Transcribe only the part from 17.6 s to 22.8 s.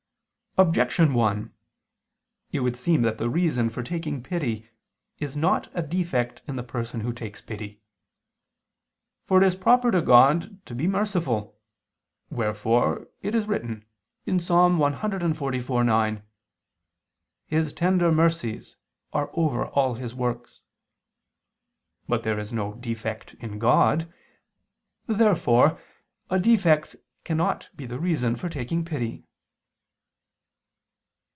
tender mercies are over all His works." But there is no